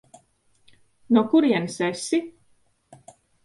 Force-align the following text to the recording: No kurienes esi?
No 1.17 1.23
kurienes 1.35 1.79
esi? 1.91 2.23